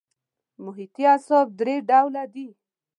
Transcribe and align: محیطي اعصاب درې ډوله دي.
محیطي 0.63 1.03
اعصاب 1.11 1.47
درې 1.59 1.75
ډوله 1.89 2.23
دي. 2.33 2.47